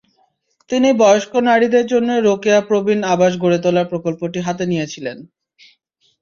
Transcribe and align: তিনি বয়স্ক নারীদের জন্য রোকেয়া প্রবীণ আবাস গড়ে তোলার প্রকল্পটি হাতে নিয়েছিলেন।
তিনি 0.69 0.89
বয়স্ক 1.01 1.33
নারীদের 1.47 1.85
জন্য 1.93 2.09
রোকেয়া 2.27 2.59
প্রবীণ 2.69 2.99
আবাস 3.13 3.33
গড়ে 3.37 3.59
তোলার 3.63 3.89
প্রকল্পটি 3.91 4.39
হাতে 4.47 4.63
নিয়েছিলেন। 4.71 5.17